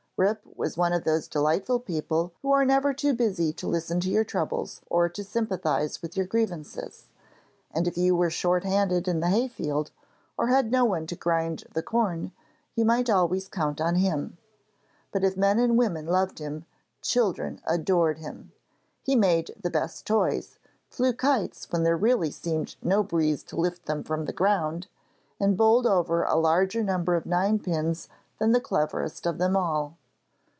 [0.17, 4.09] Rip was one of those delightful people who are never too busy to listen to
[4.11, 7.07] your troubles or to sympathise with your grievances,
[7.71, 9.89] and if you were short handed in the hay field
[10.37, 12.33] or had no one to grind the corn,
[12.75, 14.37] you might always count on him.
[15.11, 16.65] But if men and women loved him,
[17.01, 18.51] children adored him.
[19.01, 23.87] He made the best toys, flew kites when there really seemed no breeze to lift
[23.87, 24.85] them from the ground,
[25.39, 28.07] and bowled over a larger number of ninepins
[28.37, 29.97] than the cleverest of them all.